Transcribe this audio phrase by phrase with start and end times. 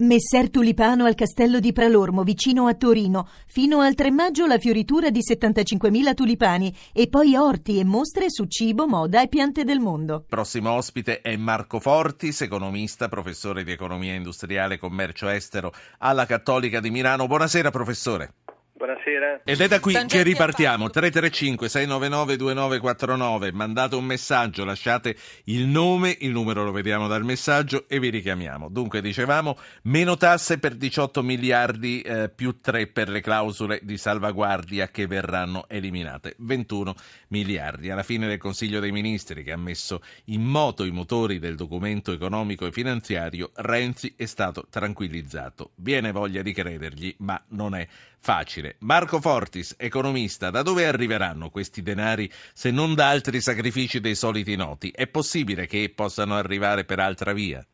[0.00, 3.28] Messer Tulipano al castello di Pralormo, vicino a Torino.
[3.48, 8.44] Fino al 3 maggio la fioritura di 75.000 tulipani e poi orti e mostre su
[8.44, 10.24] cibo, moda e piante del mondo.
[10.28, 16.78] Prossimo ospite è Marco Fortis, economista, professore di economia industriale e commercio estero alla Cattolica
[16.78, 17.26] di Milano.
[17.26, 18.34] Buonasera professore.
[18.78, 19.42] Buonasera.
[19.42, 20.86] Ed è da qui che ripartiamo.
[20.86, 23.52] 335-699-2949.
[23.52, 25.16] Mandate un messaggio, lasciate
[25.46, 28.68] il nome, il numero lo vediamo dal messaggio e vi richiamiamo.
[28.68, 34.90] Dunque, dicevamo, meno tasse per 18 miliardi eh, più 3 per le clausole di salvaguardia
[34.90, 36.36] che verranno eliminate.
[36.38, 36.94] 21
[37.30, 37.90] miliardi.
[37.90, 42.12] Alla fine del Consiglio dei Ministri, che ha messo in moto i motori del documento
[42.12, 45.72] economico e finanziario, Renzi è stato tranquillizzato.
[45.74, 47.84] Viene voglia di credergli, ma non è
[48.20, 48.76] facile.
[48.80, 54.56] Marco Fortis, economista, da dove arriveranno questi denari se non da altri sacrifici dei soliti
[54.56, 54.90] noti?
[54.90, 57.64] È possibile che possano arrivare per altra via?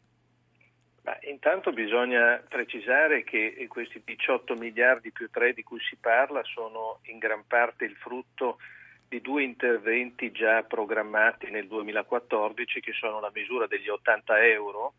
[1.03, 7.01] Beh, intanto bisogna precisare che questi 18 miliardi più 3 di cui si parla sono
[7.05, 8.58] in gran parte il frutto
[9.06, 14.95] di due interventi già programmati nel 2014 che sono la misura degli 80 euro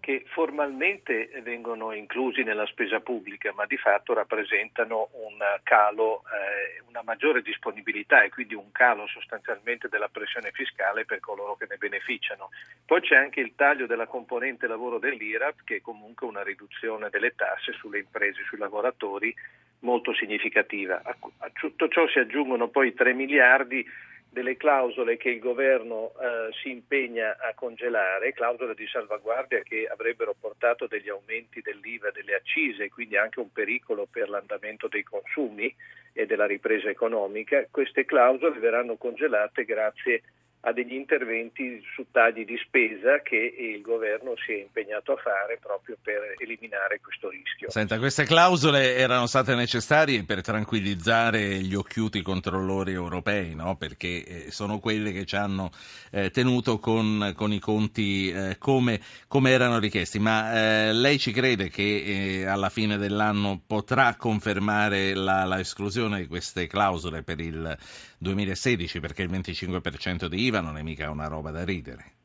[0.00, 7.02] che formalmente vengono inclusi nella spesa pubblica, ma di fatto rappresentano un calo, eh, una
[7.02, 12.50] maggiore disponibilità e quindi un calo sostanzialmente della pressione fiscale per coloro che ne beneficiano.
[12.86, 17.34] Poi c'è anche il taglio della componente lavoro dell'IRAP, che è comunque una riduzione delle
[17.34, 19.34] tasse sulle imprese sui lavoratori
[19.80, 21.02] molto significativa.
[21.04, 23.86] A tutto ciò si aggiungono poi 3 miliardi
[24.30, 30.34] delle clausole che il governo eh, si impegna a congelare, clausole di salvaguardia che avrebbero
[30.38, 35.74] portato degli aumenti dell'IVA, delle accise e quindi anche un pericolo per l'andamento dei consumi
[36.12, 42.44] e della ripresa economica, queste clausole verranno congelate grazie a a degli interventi su tagli
[42.44, 47.70] di spesa che il governo si è impegnato a fare proprio per eliminare questo rischio.
[47.70, 53.76] Senta, queste clausole erano state necessarie per tranquillizzare gli occhiuti controllori europei, no?
[53.76, 55.70] perché eh, sono quelle che ci hanno
[56.10, 60.18] eh, tenuto con, con, i conti eh, come, come, erano richiesti.
[60.18, 66.18] Ma eh, lei ci crede che eh, alla fine dell'anno potrà confermare la, la esclusione
[66.18, 67.76] di queste clausole per il
[68.18, 72.16] 2016 perché il 25% di IVA non è mica una roba da ridere.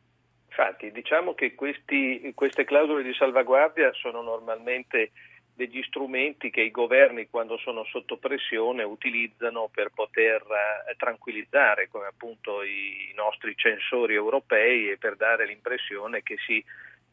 [0.48, 5.12] Infatti, diciamo che questi, queste clausole di salvaguardia sono normalmente
[5.56, 12.06] degli strumenti che i governi quando sono sotto pressione utilizzano per poter eh, tranquillizzare come
[12.08, 16.64] appunto i nostri censori europei e per dare l'impressione che si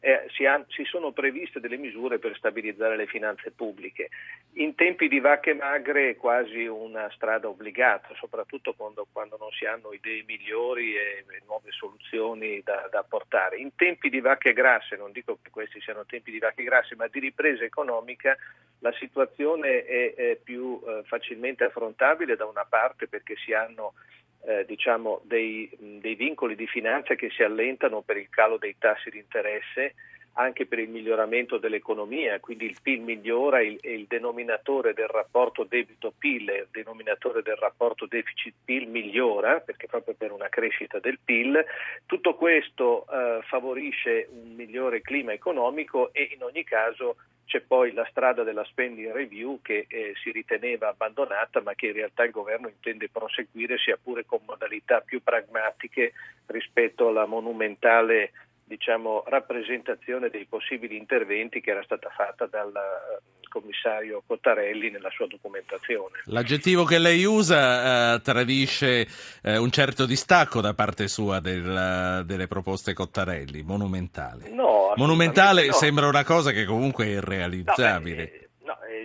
[0.03, 4.09] eh, si, ha, si, sono previste delle misure per stabilizzare le finanze pubbliche.
[4.53, 9.65] In tempi di vacche magre è quasi una strada obbligata, soprattutto quando, quando non si
[9.65, 13.57] hanno idee migliori e, e nuove soluzioni da, da, portare.
[13.57, 17.07] In tempi di vacche grasse, non dico che questi siano tempi di vacche grasse, ma
[17.07, 18.35] di ripresa economica,
[18.79, 23.93] la situazione è, è più eh, facilmente affrontabile da una parte perché si hanno
[24.45, 29.09] eh, diciamo, dei, dei, vincoli di finanza che si allentano per il calo dei tassi
[29.09, 29.93] di interesse,
[30.33, 35.65] anche per il miglioramento dell'economia, quindi il PIL migliora e il, il, denominatore del rapporto
[35.65, 41.63] debito-PIL e il denominatore del rapporto deficit-PIL migliora, perché proprio per una crescita del PIL.
[42.05, 47.17] Tutto questo eh, favorisce un migliore clima economico e in ogni caso
[47.51, 51.93] c'è poi la strada della spending review che eh, si riteneva abbandonata ma che in
[51.93, 56.13] realtà il governo intende proseguire sia pure con modalità più pragmatiche
[56.45, 58.31] rispetto alla monumentale
[58.71, 65.27] diciamo, rappresentazione dei possibili interventi che era stata fatta dal eh, commissario Cottarelli nella sua
[65.27, 66.21] documentazione.
[66.25, 69.05] L'aggettivo che lei usa eh, tradisce
[69.43, 74.47] eh, un certo distacco da parte sua del, delle proposte Cottarelli, monumentale.
[74.49, 75.73] No, monumentale no.
[75.73, 78.23] sembra una cosa che comunque è irrealizzabile.
[78.23, 78.50] No, beh,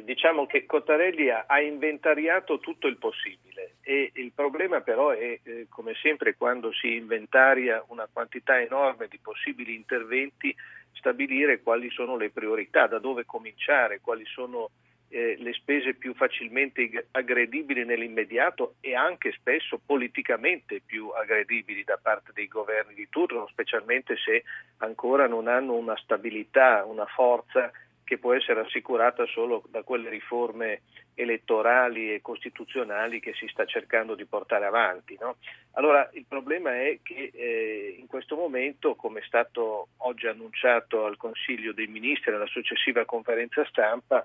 [0.04, 5.66] diciamo che Cottarelli ha, ha, inventariato tutto il possibile e il problema però è, eh,
[5.68, 10.54] come sempre, quando si inventaria una quantità enorme di possibili interventi,
[10.92, 14.70] stabilire quali sono le priorità, da dove cominciare, quali sono
[15.08, 22.32] eh, le spese più facilmente aggredibili nell'immediato e anche spesso politicamente più aggredibili da parte
[22.34, 24.42] dei governi di turno, specialmente se
[24.78, 27.70] ancora non hanno una stabilità, una forza
[28.06, 30.82] che può essere assicurata solo da quelle riforme
[31.14, 35.16] elettorali e costituzionali che si sta cercando di portare avanti.
[35.18, 35.36] No?
[35.72, 41.16] Allora il problema è che eh, in questo momento, come è stato oggi annunciato al
[41.16, 44.24] Consiglio dei Ministri alla successiva conferenza stampa,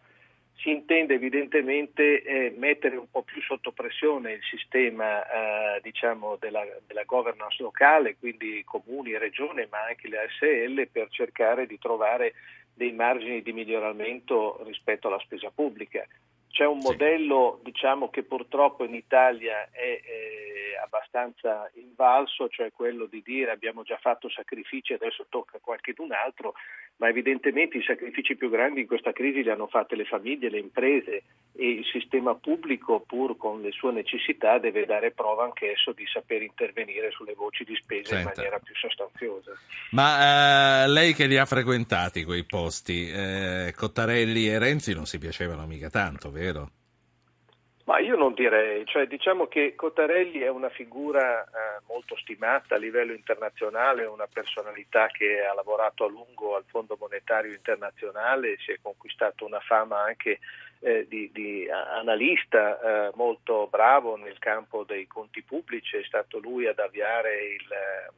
[0.58, 6.64] si intende evidentemente eh, mettere un po' più sotto pressione il sistema eh, diciamo della,
[6.86, 12.34] della, governance locale, quindi comuni regione, ma anche le ASL, per cercare di trovare
[12.82, 16.04] dei margini di miglioramento rispetto alla spesa pubblica.
[16.52, 23.22] C'è un modello diciamo, che purtroppo in Italia è, è abbastanza invalso, cioè quello di
[23.24, 26.54] dire abbiamo già fatto sacrifici, adesso tocca a qualcun altro,
[26.98, 30.60] ma evidentemente i sacrifici più grandi in questa crisi li hanno fatti le famiglie, le
[30.60, 36.06] imprese e il sistema pubblico, pur con le sue necessità, deve dare prova anch'esso di
[36.06, 38.30] saper intervenire sulle voci di spesa Senta.
[38.30, 39.52] in maniera più sostanziosa.
[39.92, 45.18] Ma eh, lei che li ha frequentati quei posti, eh, Cottarelli e Renzi non si
[45.18, 46.41] piacevano mica tanto, vero?
[47.86, 52.78] Ma io non direi, cioè, diciamo che Cottarelli è una figura eh, molto stimata a
[52.78, 58.78] livello internazionale, una personalità che ha lavorato a lungo al Fondo Monetario Internazionale, si è
[58.82, 60.40] conquistato una fama anche
[60.80, 66.68] eh, di, di, analista eh, molto bravo nel campo dei conti pubblici, è stato lui
[66.68, 67.68] ad avviare il,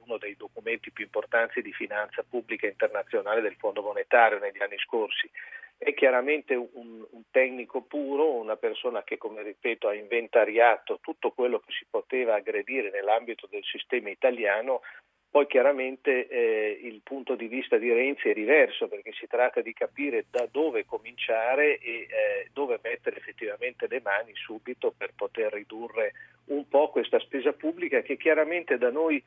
[0.05, 5.29] uno dei documenti più importanti di finanza pubblica internazionale del Fondo Monetario negli anni scorsi
[5.77, 11.59] è chiaramente un, un, tecnico puro, una persona che, come ripeto, ha inventariato tutto quello
[11.59, 14.81] che si poteva aggredire nell'ambito del sistema italiano.
[15.29, 19.73] Poi chiaramente eh, il punto di vista di Renzi è diverso perché si tratta di
[19.73, 26.13] capire da dove cominciare e eh, dove mettere effettivamente le mani subito per poter ridurre
[26.45, 29.21] un po' questa spesa pubblica che chiaramente da noi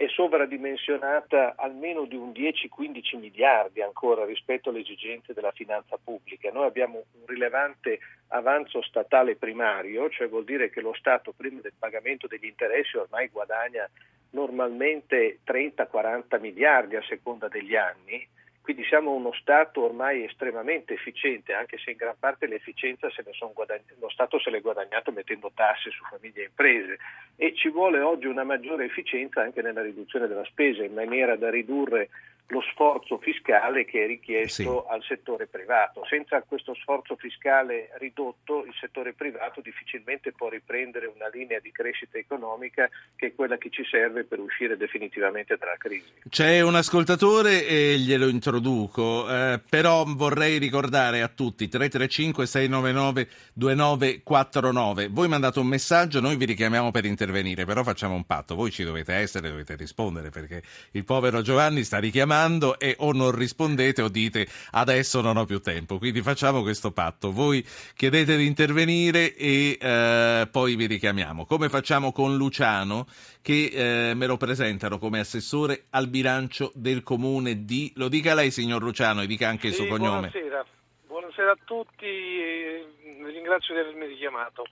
[0.00, 6.50] è sovradimensionata almeno di un 10-15 miliardi ancora rispetto alle esigenze della finanza pubblica.
[6.50, 7.98] Noi abbiamo un rilevante
[8.28, 13.28] avanzo statale primario, cioè vuol dire che lo Stato prima del pagamento degli interessi ormai
[13.28, 13.86] guadagna
[14.30, 18.26] normalmente 30-40 miliardi a seconda degli anni
[18.62, 23.08] quindi siamo uno Stato ormai estremamente efficiente, anche se in gran parte l'efficienza
[23.54, 26.98] guadagn- lo Stato se l'è guadagnato mettendo tasse su famiglie e imprese.
[27.36, 31.50] E ci vuole oggi una maggiore efficienza anche nella riduzione della spesa in maniera da
[31.50, 32.10] ridurre
[32.50, 34.92] lo sforzo fiscale che è richiesto sì.
[34.92, 36.04] al settore privato.
[36.06, 42.18] Senza questo sforzo fiscale ridotto il settore privato difficilmente può riprendere una linea di crescita
[42.18, 46.12] economica che è quella che ci serve per uscire definitivamente dalla crisi.
[46.28, 55.08] C'è un ascoltatore e glielo introduco, eh, però vorrei ricordare a tutti 335 699 2949.
[55.08, 58.82] Voi mandate un messaggio, noi vi richiamiamo per intervenire, però facciamo un patto, voi ci
[58.82, 60.62] dovete essere, dovete rispondere perché
[60.92, 65.44] il povero Giovanni sta richiamando chiamando e o non rispondete o dite adesso non ho
[65.44, 65.98] più tempo.
[65.98, 67.32] Quindi facciamo questo patto.
[67.32, 67.64] Voi
[67.94, 71.44] chiedete di intervenire e eh, poi vi richiamiamo.
[71.44, 73.06] Come facciamo con Luciano
[73.42, 73.70] che
[74.10, 77.92] eh, me lo presentano come assessore al bilancio del comune di...
[77.96, 80.30] Lo dica lei signor Luciano e dica anche il suo cognome.
[80.30, 80.64] Buonasera.
[81.06, 84.64] Buonasera a tutti, vi ringrazio di avermi richiamato.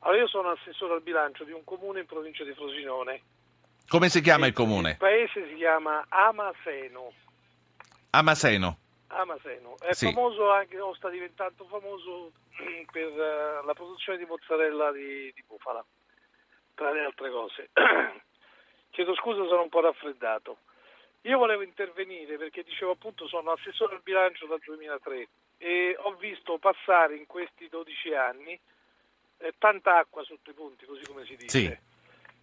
[0.00, 3.20] Allora, io sono assessore al bilancio di un comune in provincia di Frosinone
[3.88, 4.90] come si chiama il comune?
[4.90, 7.12] Il paese si chiama Amaseno.
[8.10, 8.78] Amaseno.
[9.08, 9.76] Amaseno.
[9.78, 10.06] È sì.
[10.12, 12.32] famoso anche, o sta diventando famoso
[12.90, 15.84] per uh, la produzione di mozzarella di, di, bufala,
[16.74, 17.70] tra le altre cose.
[18.90, 20.58] Chiedo scusa, sono un po' raffreddato.
[21.22, 26.58] Io volevo intervenire perché dicevo appunto sono assessore al bilancio dal 2003 e ho visto
[26.58, 28.58] passare in questi 12 anni
[29.38, 31.58] eh, tanta acqua sotto i punti, così come si dice.
[31.58, 31.96] Sì.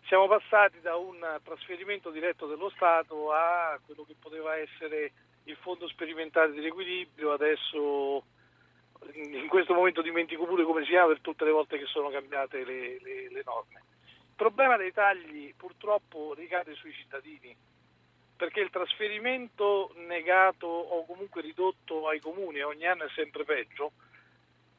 [0.08, 5.12] Siamo passati da un trasferimento diretto dello Stato a quello che poteva essere
[5.46, 8.24] il fondo sperimentale di riequilibrio, adesso
[9.14, 12.64] in questo momento dimentico pure come si chiama per tutte le volte che sono cambiate
[12.64, 13.84] le, le, le norme.
[14.06, 17.56] Il problema dei tagli purtroppo ricade sui cittadini,
[18.38, 23.94] perché il trasferimento negato o comunque ridotto ai comuni ogni anno è sempre peggio,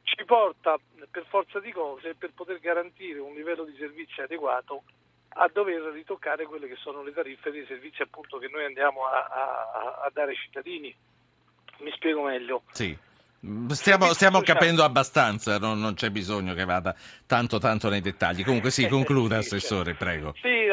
[0.04, 0.78] ci porta
[1.10, 4.84] per forza di cose, per poter garantire un livello di servizio adeguato,
[5.38, 9.26] a dover ritoccare quelle che sono le tariffe dei servizi appunto che noi andiamo a,
[9.26, 10.94] a, a dare ai cittadini.
[11.78, 12.62] Mi spiego meglio.
[12.70, 12.96] Sì.
[13.68, 18.42] Stiamo, stiamo capendo abbastanza, non, non, c'è bisogno che vada tanto tanto nei dettagli.
[18.42, 20.34] Comunque sì, concluda Assessore, prego.
[20.40, 20.66] Sì,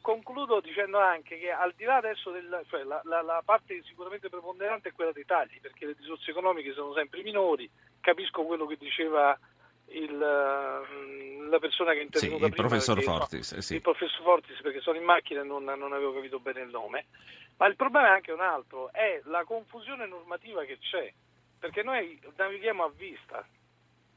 [0.00, 4.28] concludo dicendo anche che al di là adesso del, cioè, la, la, la, parte sicuramente
[4.28, 7.68] preponderante è quella dei tagli, perché le risorse economiche sono sempre minori,
[8.00, 9.36] capisco quello che diceva
[9.88, 13.74] il, mm, la persona che è intervenuta sì, il professor perché, Fortis, no, sì.
[13.74, 17.06] il professor Fortis perché sono in macchina e non, non, avevo capito bene il nome
[17.56, 21.12] ma il problema è anche un altro è la confusione normativa che c'è
[21.58, 23.46] perché noi navighiamo a vista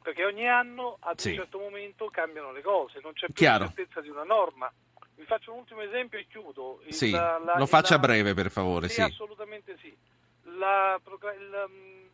[0.01, 1.29] perché ogni anno ad sì.
[1.31, 3.65] un certo momento cambiano le cose non c'è più Chiaro.
[3.65, 4.71] la certezza di una norma
[5.15, 8.49] vi faccio un ultimo esempio e chiudo il, sì, la, lo faccia la, breve per
[8.49, 9.95] favore sì, assolutamente sì
[10.57, 10.99] la,
[11.37, 12.04] il, mm,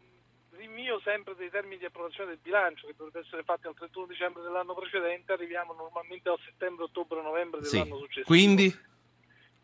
[0.61, 4.43] rinvio sempre dei termini di approvazione del bilancio che dovrebbe essere fatti al 31 dicembre
[4.43, 8.01] dell'anno precedente, arriviamo normalmente a settembre, ottobre, novembre dell'anno sì.
[8.01, 8.25] successivo.
[8.25, 8.89] Quindi?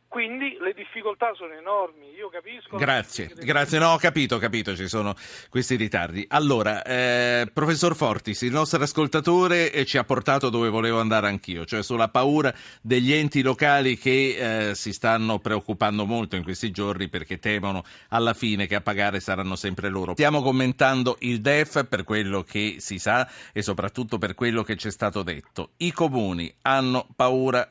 [0.08, 2.78] Quindi le difficoltà sono enormi, io capisco.
[2.78, 5.14] Grazie, grazie, no, ho capito, ho capito, ci sono
[5.50, 6.26] questi ritardi.
[6.30, 11.66] Allora, eh, professor Fortis, il nostro ascoltatore eh, ci ha portato dove volevo andare anch'io,
[11.66, 17.10] cioè sulla paura degli enti locali che eh, si stanno preoccupando molto in questi giorni
[17.10, 20.14] perché temono alla fine che a pagare saranno sempre loro.
[20.14, 24.88] Stiamo commentando il DEF per quello che si sa e soprattutto per quello che ci
[24.88, 25.72] è stato detto.
[25.78, 27.70] I comuni hanno paura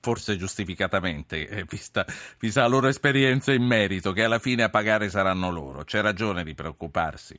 [0.00, 2.04] forse giustificatamente, eh, vista,
[2.38, 5.84] vista, la loro esperienza in merito, che alla fine a pagare saranno loro.
[5.84, 7.38] C'è ragione di preoccuparsi.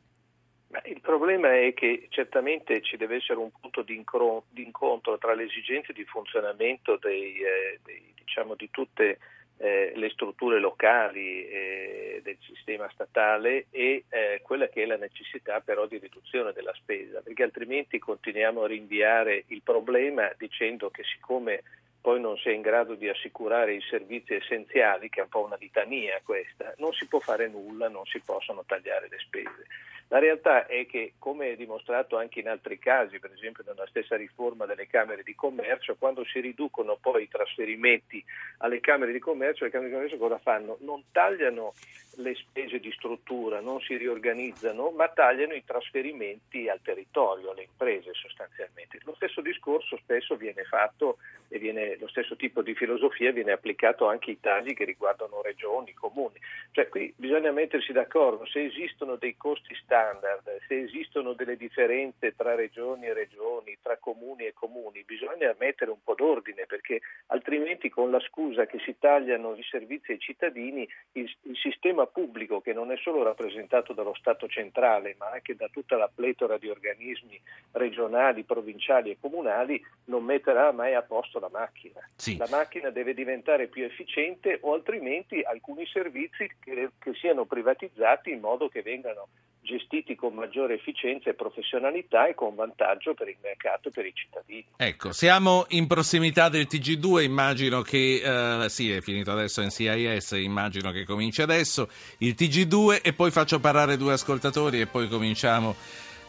[0.86, 5.94] il problema è che certamente ci deve essere un punto di, incontro tra le esigenze
[5.94, 9.18] di funzionamento dei, eh, dei, diciamo, di tutte
[9.62, 15.60] eh, le strutture locali eh, del sistema statale e eh, quella che è la necessità
[15.60, 21.62] però di riduzione della spesa, perché altrimenti continuiamo a rinviare il problema dicendo che siccome
[22.02, 25.46] poi non si è in grado di assicurare i servizi essenziali, che è un po'
[25.46, 29.68] una litania questa, non si può fare nulla, non si possono tagliare le spese.
[30.12, 34.18] La realtà è che, come è dimostrato anche in altri casi, per esempio nella stessa
[34.18, 38.22] riforma delle Camere di Commercio, quando si riducono poi i trasferimenti
[38.58, 40.76] alle Camere di Commercio, le Camere di Commercio cosa fanno?
[40.82, 41.74] Non tagliano
[42.16, 48.14] le spese di struttura, non si riorganizzano, ma tagliano i trasferimenti al territorio, alle imprese
[48.14, 49.00] sostanzialmente.
[49.06, 54.08] Lo stesso discorso spesso viene fatto e viene, lo stesso tipo di filosofia viene applicato
[54.08, 56.40] anche ai tagli che riguardano regioni, comuni.
[56.72, 62.56] Cioè qui bisogna mettersi d'accordo, se esistono dei costi standard, se esistono delle differenze tra
[62.56, 68.12] regioni e regioni, tra comuni e comuni, bisogna mettere un po' d'ordine perché altrimenti con
[68.12, 72.74] la scusa che si tagliano i servizi ai cittadini il, il sistema sistema pubblico che
[72.74, 77.40] non è solo rappresentato dallo Stato centrale ma anche da tutta la pletora di organismi
[77.72, 81.81] regionali, provinciali e comunali non metterà mai a posto la macchina.
[82.16, 82.38] Sì.
[82.38, 88.40] La macchina deve diventare più efficiente o altrimenti alcuni servizi che, che siano privatizzati in
[88.40, 89.30] modo che vengano
[89.62, 94.14] gestiti con maggiore efficienza e professionalità e con vantaggio per il mercato e per i
[94.14, 94.66] cittadini.
[94.76, 100.32] Ecco, siamo in prossimità del TG2, immagino che uh, sì, è finito adesso in CIS,
[100.32, 101.88] immagino che cominci adesso
[102.20, 105.76] il TG2 e poi faccio parlare due ascoltatori e poi cominciamo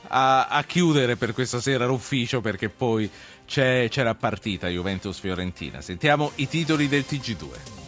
[0.09, 3.11] a, a chiudere per questa sera l'ufficio perché poi
[3.47, 5.81] c'è, c'è la partita Juventus-Fiorentina.
[5.81, 7.81] Sentiamo i titoli del TG2.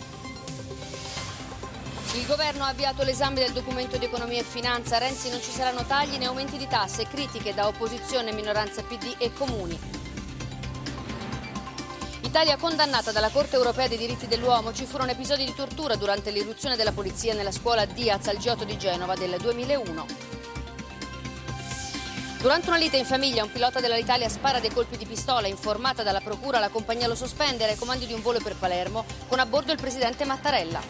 [2.16, 4.98] Il governo ha avviato l'esame del documento di economia e finanza.
[4.98, 9.32] Renzi non ci saranno tagli né aumenti di tasse, critiche da opposizione, minoranza PD e
[9.32, 9.78] comuni.
[12.20, 14.72] Italia condannata dalla Corte europea dei diritti dell'uomo.
[14.72, 18.76] Ci furono episodi di tortura durante l'irruzione della polizia nella scuola Diaz al Giotto di
[18.78, 20.43] Genova del 2001.
[22.44, 25.46] Durante una lite in famiglia, un pilota dell'Alitalia spara dei colpi di pistola.
[25.46, 29.38] Informata dalla procura, la compagnia lo sospende ai comandi di un volo per Palermo, con
[29.38, 30.82] a bordo il presidente Mattarella.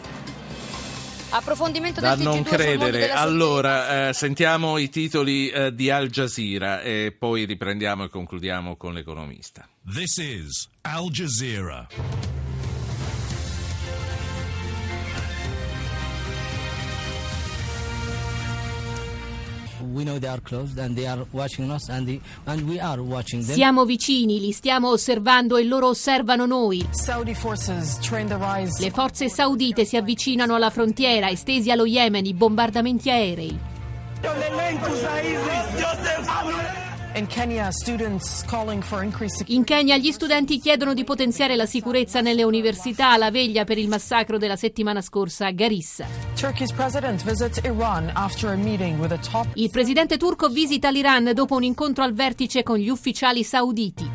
[1.30, 3.12] Approfondimento da non credere.
[3.12, 8.92] Allora, eh, sentiamo i titoli eh, di Al Jazeera e poi riprendiamo e concludiamo con
[8.92, 9.64] l'economista.
[9.88, 11.87] This is Al Jazeera.
[23.55, 26.85] Siamo vicini, li stiamo osservando e loro osservano noi.
[28.79, 33.59] Le forze saudite si avvicinano alla frontiera, estesi allo Yemen i bombardamenti aerei.
[39.47, 43.87] In Kenya gli studenti chiedono di potenziare la sicurezza nelle università alla veglia per il
[43.87, 46.06] massacro della settimana scorsa a Garissa.
[49.54, 54.11] Il presidente turco visita l'Iran dopo un incontro al vertice con gli ufficiali sauditi.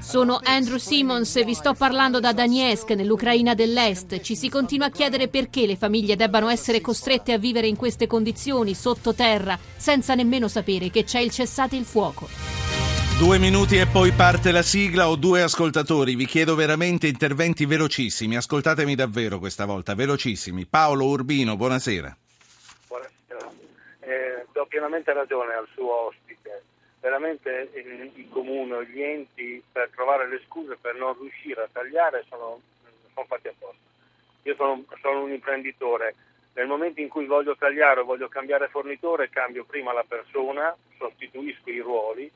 [0.00, 4.18] Sono Andrew Simmons e vi sto parlando da Donetsk nell'Ucraina dell'Est.
[4.22, 8.06] Ci si continua a chiedere perché le famiglie debbano essere costrette a vivere in queste
[8.06, 12.28] condizioni sottoterra terra senza nemmeno sapere che c'è il cessate il fuoco.
[13.18, 15.08] Due minuti e poi parte la sigla.
[15.08, 16.14] Ho due ascoltatori.
[16.16, 18.36] Vi chiedo veramente interventi velocissimi.
[18.36, 20.66] Ascoltatemi davvero questa volta, velocissimi.
[20.66, 22.16] Paolo Urbino, buonasera.
[22.88, 23.50] Buonasera.
[24.00, 26.62] Eh, do pienamente ragione al suo ospite.
[27.00, 32.24] Veramente eh, il comune, gli enti per trovare le scuse per non riuscire a tagliare
[32.28, 32.60] sono,
[33.14, 33.90] sono fatti apposta.
[34.44, 36.14] Io sono, sono un imprenditore
[36.54, 41.70] nel momento in cui voglio tagliare o voglio cambiare fornitore, cambio prima la persona, sostituisco
[41.70, 42.30] i ruoli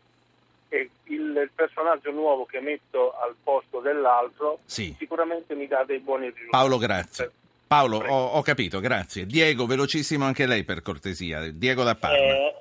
[0.68, 4.94] e il personaggio nuovo che metto al posto dell'altro sì.
[4.98, 6.50] sicuramente mi dà dei buoni risultati.
[6.50, 7.30] Paolo, grazie.
[7.66, 9.26] Paolo, ho, ho, capito, grazie.
[9.26, 11.50] Diego, velocissimo anche lei per cortesia.
[11.50, 12.16] Diego da Parma.
[12.16, 12.54] Eh,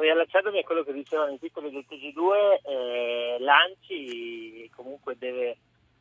[0.00, 5.56] riallacciandomi a quello che dicevano i titoli del TG2, eh, l'ANCI comunque deve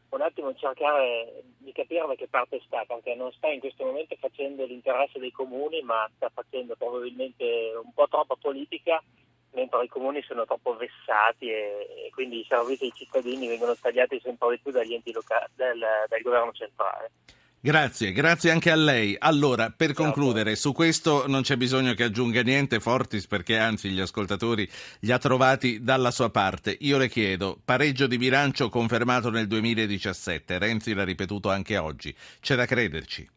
[0.09, 4.15] un attimo cercare di capire da che parte sta, perché non sta in questo momento
[4.19, 9.01] facendo l'interesse dei comuni, ma sta facendo probabilmente un po' troppa politica,
[9.51, 14.19] mentre i comuni sono troppo vessati e, e quindi i servizi ai cittadini vengono tagliati
[14.21, 17.11] sempre di più dagli enti locali, del, dal governo centrale.
[17.59, 19.15] Grazie, grazie anche a lei.
[19.17, 23.99] Allora, per concludere, su questo non c'è bisogno che aggiunga niente Fortis perché anzi gli
[23.99, 24.69] ascoltatori
[25.01, 26.77] li ha trovati dalla sua parte.
[26.81, 32.55] Io le chiedo, pareggio di bilancio confermato nel 2017, Renzi l'ha ripetuto anche oggi, c'è
[32.55, 33.27] da crederci?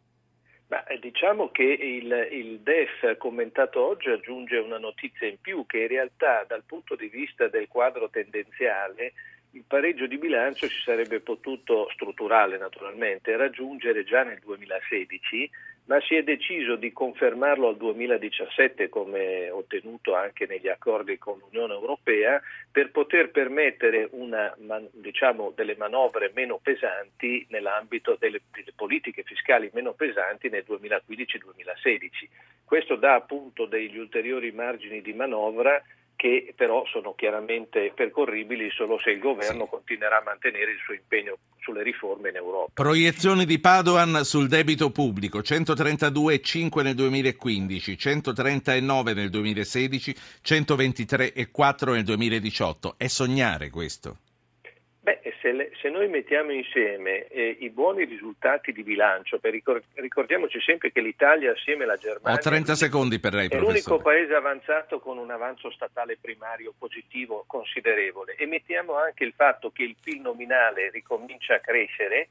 [0.66, 5.88] Ma diciamo che il, il, DEF commentato oggi aggiunge una notizia in più che in
[5.88, 9.14] realtà dal punto di vista del quadro tendenziale
[9.52, 15.50] il pareggio di bilancio si sarebbe potuto, strutturale naturalmente, raggiungere già nel 2016,
[15.86, 21.74] ma si è deciso di confermarlo al 2017 come ottenuto anche negli accordi con l'Unione
[21.74, 22.40] Europea
[22.70, 24.54] per poter permettere una,
[24.92, 32.28] diciamo, delle manovre meno pesanti nell'ambito delle, delle politiche fiscali meno pesanti nel 2015-2016.
[32.64, 35.82] Questo dà appunto degli ulteriori margini di manovra
[36.20, 39.70] che però sono chiaramente percorribili solo se il governo sì.
[39.70, 42.72] continuerà a mantenere il suo impegno sulle riforme in Europa.
[42.74, 52.94] Proiezioni di Padoan sul debito pubblico, 132,5 nel 2015, 139 nel 2016, 123,4 nel 2018.
[52.98, 54.18] È sognare questo?
[55.02, 59.82] Beh, se, le, se, noi mettiamo insieme eh, i buoni risultati di bilancio, per ricor-
[59.94, 64.34] ricordiamoci sempre che l'Italia assieme alla Germania Ho 30 secondi per lei, è l'unico paese
[64.34, 68.34] avanzato con un avanzo statale primario positivo considerevole.
[68.34, 72.28] E mettiamo anche il fatto che il PIL nominale ricomincia a crescere,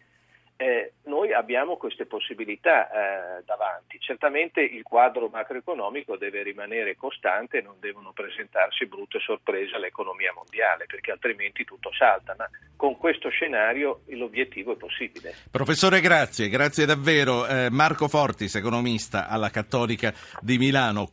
[0.61, 3.97] eh, noi abbiamo queste possibilità eh, davanti.
[3.97, 11.11] Certamente il quadro macroeconomico deve rimanere costante non devono presentarsi brutte sorprese all'economia mondiale, perché
[11.11, 15.33] altrimenti tutto salta, ma con questo scenario l'obiettivo è possibile.
[15.49, 17.47] Professore, grazie, grazie davvero.
[17.47, 21.07] Eh, Marco Fortis, economista alla Cattolica di Milano.